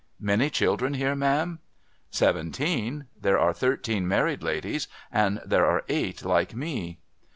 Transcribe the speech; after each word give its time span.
'Many 0.19 0.49
children 0.49 0.95
here, 0.95 1.13
ma'am?' 1.15 1.59
'Seventeen. 2.09 3.05
There 3.15 3.37
are 3.39 3.53
thirteen 3.53 4.07
married 4.07 4.41
ladies, 4.41 4.87
and 5.11 5.39
there 5.45 5.67
are 5.67 5.83
eight 5.89 6.25
like 6.25 6.55
me.' 6.55 6.97